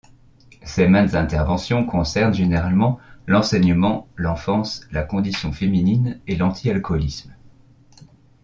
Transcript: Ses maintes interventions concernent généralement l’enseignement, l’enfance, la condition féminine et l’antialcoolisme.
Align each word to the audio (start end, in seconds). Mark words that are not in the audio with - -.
Ses 0.63 0.87
maintes 0.87 1.13
interventions 1.13 1.85
concernent 1.85 2.33
généralement 2.33 2.97
l’enseignement, 3.27 4.07
l’enfance, 4.15 4.81
la 4.91 5.03
condition 5.03 5.51
féminine 5.51 6.19
et 6.25 6.35
l’antialcoolisme. 6.37 7.31